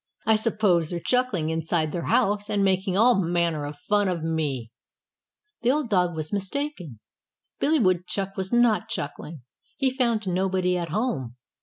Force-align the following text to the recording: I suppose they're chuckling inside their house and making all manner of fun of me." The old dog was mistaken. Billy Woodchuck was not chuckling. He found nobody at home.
I 0.25 0.35
suppose 0.35 0.89
they're 0.89 0.99
chuckling 0.99 1.51
inside 1.51 1.91
their 1.91 2.05
house 2.07 2.49
and 2.49 2.63
making 2.63 2.97
all 2.97 3.21
manner 3.21 3.67
of 3.67 3.77
fun 3.77 4.07
of 4.07 4.23
me." 4.23 4.71
The 5.61 5.69
old 5.69 5.91
dog 5.91 6.15
was 6.15 6.33
mistaken. 6.33 6.99
Billy 7.59 7.77
Woodchuck 7.77 8.35
was 8.35 8.51
not 8.51 8.89
chuckling. 8.89 9.43
He 9.77 9.91
found 9.91 10.27
nobody 10.27 10.75
at 10.75 10.89
home. 10.89 11.35